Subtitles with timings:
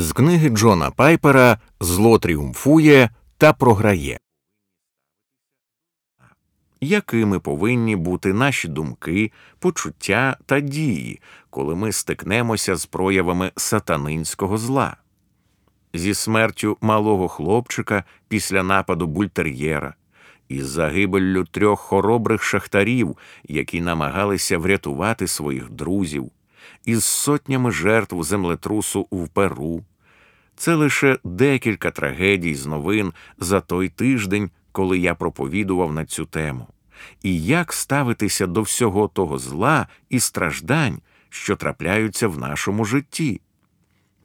[0.00, 4.18] З книги Джона Пайпера Зло тріумфує та програє.
[6.80, 14.96] Якими повинні бути наші думки, почуття та дії, коли ми стикнемося з проявами сатанинського зла?
[15.94, 19.94] Зі смертю малого хлопчика після нападу бультер'єра,
[20.48, 23.16] із загибеллю трьох хоробрих шахтарів,
[23.48, 26.30] які намагалися врятувати своїх друзів,
[26.84, 29.84] із сотнями жертв землетрусу в Перу.
[30.56, 36.66] Це лише декілька трагедій з новин за той тиждень, коли я проповідував на цю тему,
[37.22, 43.40] і як ставитися до всього того зла і страждань, що трапляються в нашому житті.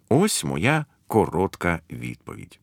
[0.09, 2.59] Ось моя коротка відповідь.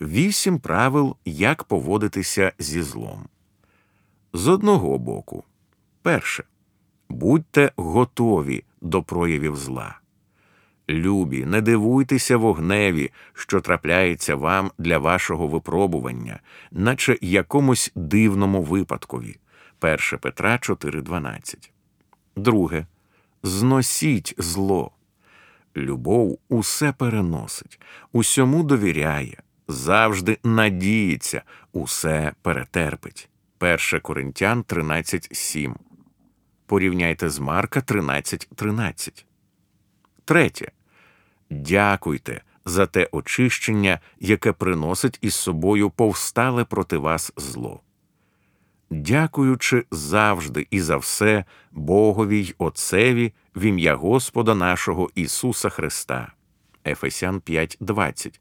[0.00, 3.28] Вісім правил, як поводитися зі злом.
[4.32, 5.44] З одного боку,
[6.02, 6.44] перше.
[7.08, 9.98] Будьте готові до проявів зла.
[10.88, 19.36] Любі, не дивуйтеся вогневі, що трапляється вам для вашого випробування, наче якомусь дивному випадкові.
[19.80, 21.70] 1 Петра 4.12.
[22.36, 22.86] Друге.
[23.42, 24.90] Зносіть зло.
[25.76, 27.80] Любов усе переносить,
[28.12, 33.28] усьому довіряє, завжди надіється, усе перетерпить.
[33.60, 35.74] 1 Коринтян 13.7.
[36.66, 38.48] Порівняйте з Марка 13.13.
[38.54, 39.26] 13.
[40.24, 40.72] Третє.
[41.50, 47.80] Дякуйте за те очищення, яке приносить із собою повстале проти вас зло.
[48.90, 56.32] Дякуючи завжди і за все Богові й Отцеві в ім'я Господа нашого Ісуса Христа.
[56.86, 58.40] Ефесян 5.20.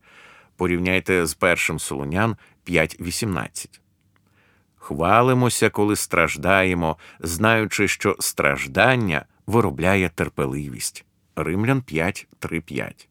[0.56, 2.36] Порівняйте з першим Солонян
[2.68, 3.83] 5.18.
[4.84, 11.06] Хвалимося, коли страждаємо, знаючи, що страждання виробляє терпеливість.
[11.36, 13.10] Римлян 5, 3, 5.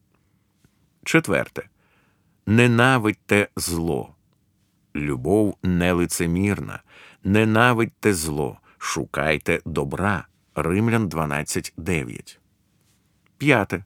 [1.03, 1.63] Четверте.
[2.45, 4.15] Ненавидьте зло.
[4.95, 6.83] Любов нелицемірна.
[7.23, 8.57] Ненавидьте зло.
[8.77, 10.27] Шукайте добра.
[10.55, 12.39] Римлян 12, 9.
[13.37, 13.83] П'яте.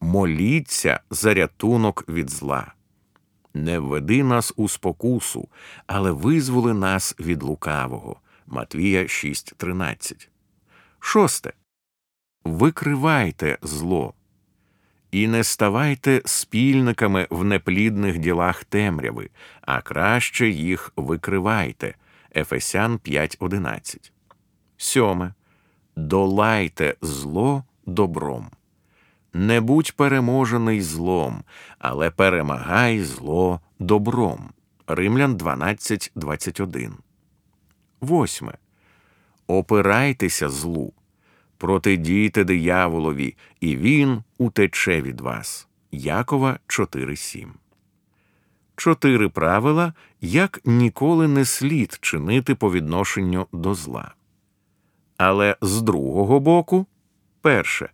[0.00, 2.72] Моліться за рятунок від зла.
[3.56, 5.48] Не введи нас у спокусу,
[5.86, 8.20] але визволи нас від лукавого.
[8.46, 10.28] Матвія 6.13.
[11.00, 11.52] Шосте.
[12.44, 14.14] Викривайте зло.
[15.10, 19.30] І не ставайте спільниками в неплідних ділах темряви,
[19.60, 21.94] а краще їх викривайте.
[22.36, 24.10] Ефесян 5.11.
[24.76, 25.34] Сьоме.
[25.96, 28.50] Долайте зло добром.
[29.38, 31.42] Не будь переможений злом,
[31.78, 34.50] але перемагай зло добром.
[34.86, 36.92] Римлян 12.21.
[38.00, 38.54] Восьме.
[39.46, 40.92] Опирайтеся злу.
[41.58, 45.68] Протидійте дияволові, і він утече від вас.
[45.92, 47.46] Якова 4.7.
[48.76, 54.14] Чотири правила, як ніколи не слід чинити по відношенню до зла.
[55.16, 56.86] Але з другого боку,
[57.40, 57.90] перше.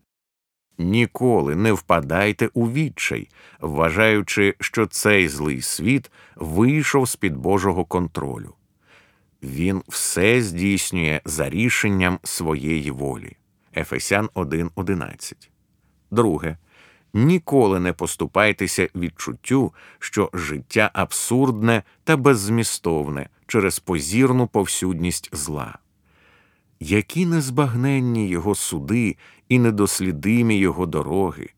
[0.78, 3.28] Ніколи не впадайте у відчай,
[3.60, 8.54] вважаючи, що цей злий світ вийшов з під Божого контролю.
[9.42, 13.36] Він все здійснює за рішенням своєї волі.
[13.76, 15.34] Ефесян 1.11.
[16.10, 16.56] Друге.
[17.14, 25.78] Ніколи не поступайтеся відчуттю, що життя абсурдне та беззмістовне через позірну повсюдність зла.
[26.84, 29.16] Які незбагненні його суди
[29.48, 31.48] і недослідимі його дороги,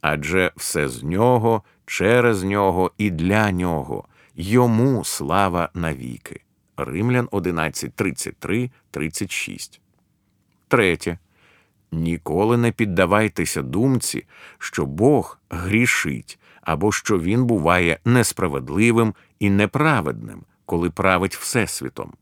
[0.00, 4.04] адже все з нього, через нього і для нього,
[4.36, 6.40] йому слава навіки.
[6.76, 9.80] Римлян 11.33, 36.
[10.68, 11.18] Третє.
[11.92, 14.26] Ніколи не піддавайтеся думці,
[14.58, 22.12] що Бог грішить або що Він буває несправедливим і неправедним, коли править Всесвітом.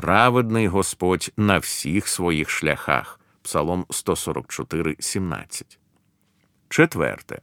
[0.00, 3.20] Праведний Господь на всіх своїх шляхах.
[3.42, 5.78] Псалом 144, 17.
[6.68, 7.40] Четверте.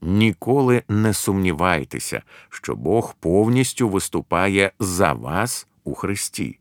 [0.00, 6.58] Ніколи не сумнівайтеся, що Бог повністю виступає за вас у Христі.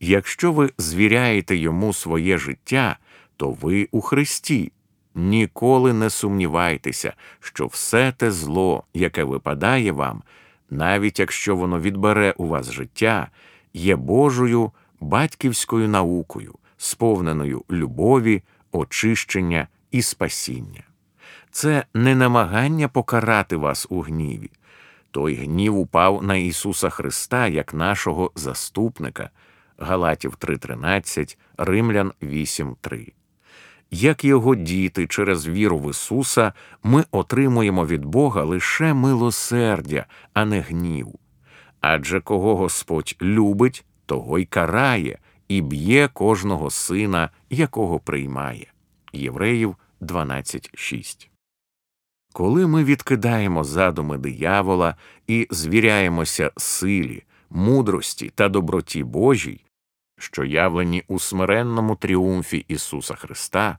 [0.00, 2.96] Якщо ви звіряєте йому своє життя,
[3.36, 4.72] то ви у Христі.
[5.14, 10.22] Ніколи не сумнівайтеся, що все те зло, яке випадає вам,
[10.70, 13.28] навіть якщо воно відбере у вас життя,
[13.74, 18.42] є Божою батьківською наукою, сповненою любові,
[18.72, 20.82] очищення і спасіння.
[21.50, 24.50] Це не намагання покарати вас у гніві.
[25.10, 29.30] Той гнів упав на Ісуса Христа як нашого заступника.
[29.78, 33.12] Галатів 3.13, Римлян 8.3.
[33.90, 40.60] як його діти через віру в Ісуса, ми отримуємо від Бога лише милосердя, а не
[40.60, 41.08] гнів.
[41.86, 48.72] Адже кого Господь любить, того й карає, і б'є кожного сина, якого приймає.
[49.12, 51.28] Євреїв 12.6
[52.32, 54.96] Коли ми відкидаємо задуми диявола
[55.26, 59.64] і звіряємося силі, мудрості та доброті Божій,
[60.18, 63.78] що явлені у смиренному тріумфі Ісуса Христа,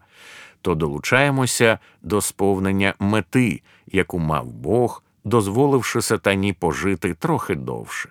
[0.61, 8.09] то долучаємося до сповнення мети, яку мав Бог, дозволивши сатані пожити трохи довше.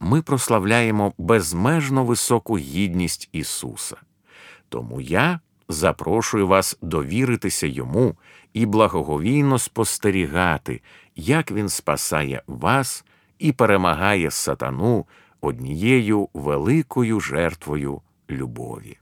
[0.00, 3.96] Ми прославляємо безмежно високу гідність Ісуса.
[4.68, 8.16] Тому я запрошую вас довіритися йому
[8.52, 10.80] і благоговійно спостерігати,
[11.16, 13.04] як він спасає вас
[13.38, 15.06] і перемагає сатану
[15.40, 18.00] однією великою жертвою
[18.30, 18.98] любові.